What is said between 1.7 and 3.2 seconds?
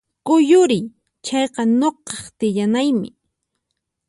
nuqaq tiyanaymi